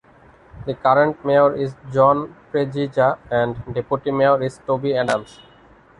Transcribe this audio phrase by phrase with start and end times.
[0.65, 5.41] The current mayor is John Tregidga and deputy mayor is Toby Adams.